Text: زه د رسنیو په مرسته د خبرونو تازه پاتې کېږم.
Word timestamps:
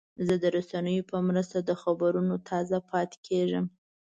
زه 0.27 0.33
د 0.43 0.45
رسنیو 0.57 1.07
په 1.11 1.17
مرسته 1.27 1.57
د 1.61 1.71
خبرونو 1.81 2.35
تازه 2.49 2.77
پاتې 2.89 3.17
کېږم. 3.27 3.65